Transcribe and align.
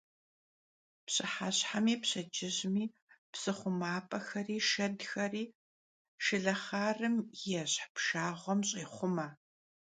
Pşıheşhemi 1.05 1.95
pşedcıjmi 2.01 2.85
psı 3.31 3.51
xhumap'exeri 3.59 4.57
şşedxeri 4.67 5.43
şşılexharım 6.23 7.15
yêşh 7.43 7.77
pşşağuem 7.93 8.59
ş'êxhume. 8.69 9.27